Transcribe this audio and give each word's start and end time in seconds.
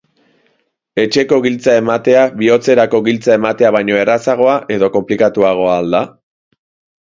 Etxeko 1.01 1.37
giltza 1.45 1.75
ematea 1.81 2.23
bihotzerako 2.39 3.01
giltza 3.09 3.35
ematea 3.41 3.71
baino 3.77 4.01
errazagoa 4.05 4.57
edo 4.79 4.91
konplikatuagoa 4.97 5.77
al 5.85 5.93
da? 5.99 6.03